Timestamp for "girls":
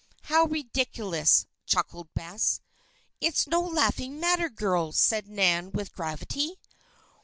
4.49-4.97